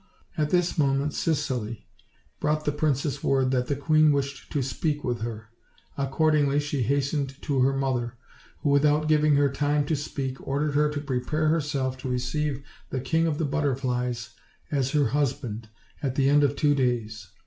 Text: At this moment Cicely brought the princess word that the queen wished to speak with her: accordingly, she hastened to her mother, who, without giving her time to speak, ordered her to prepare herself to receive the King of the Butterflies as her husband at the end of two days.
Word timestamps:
At 0.35 0.49
this 0.49 0.79
moment 0.79 1.13
Cicely 1.13 1.85
brought 2.39 2.65
the 2.65 2.71
princess 2.71 3.23
word 3.23 3.51
that 3.51 3.67
the 3.67 3.75
queen 3.75 4.11
wished 4.11 4.51
to 4.51 4.63
speak 4.63 5.03
with 5.03 5.19
her: 5.21 5.49
accordingly, 5.95 6.59
she 6.59 6.81
hastened 6.81 7.39
to 7.43 7.59
her 7.61 7.77
mother, 7.77 8.17
who, 8.63 8.71
without 8.71 9.07
giving 9.07 9.35
her 9.35 9.47
time 9.47 9.85
to 9.85 9.95
speak, 9.95 10.41
ordered 10.41 10.73
her 10.73 10.89
to 10.89 11.01
prepare 11.01 11.49
herself 11.49 11.99
to 11.99 12.09
receive 12.09 12.63
the 12.89 12.99
King 12.99 13.27
of 13.27 13.37
the 13.37 13.45
Butterflies 13.45 14.31
as 14.71 14.89
her 14.93 15.09
husband 15.09 15.69
at 16.01 16.15
the 16.15 16.29
end 16.29 16.43
of 16.43 16.55
two 16.55 16.73
days. 16.73 17.27